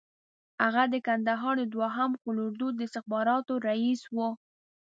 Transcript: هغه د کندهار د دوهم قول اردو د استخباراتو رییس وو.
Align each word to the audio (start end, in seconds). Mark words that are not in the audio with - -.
هغه 0.63 0.83
د 0.93 0.95
کندهار 1.07 1.55
د 1.59 1.63
دوهم 1.75 2.11
قول 2.21 2.37
اردو 2.45 2.67
د 2.73 2.79
استخباراتو 2.87 3.53
رییس 3.67 4.01
وو. 4.15 4.29